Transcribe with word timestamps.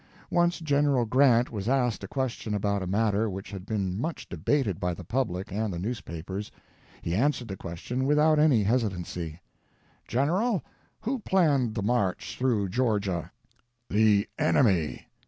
Once 0.31 0.59
General 0.59 1.05
Grant 1.05 1.51
was 1.51 1.69
asked 1.69 2.03
a 2.03 2.07
question 2.07 2.55
about 2.55 2.81
a 2.81 2.87
matter 2.87 3.29
which 3.29 3.51
had 3.51 3.67
been 3.67 4.01
much 4.01 4.27
debated 4.27 4.79
by 4.79 4.95
the 4.95 5.03
public 5.03 5.51
and 5.53 5.71
the 5.71 5.77
newspapers; 5.77 6.51
he 7.03 7.13
answered 7.13 7.47
the 7.47 7.55
question 7.55 8.05
without 8.05 8.39
any 8.39 8.63
hesitancy. 8.63 9.39
"General, 10.07 10.63
who 11.01 11.19
planned 11.19 11.75
the 11.75 11.83
march 11.83 12.35
through 12.39 12.67
Georgia?" 12.67 13.31
"The 13.91 14.27
enemy!" 14.39 15.05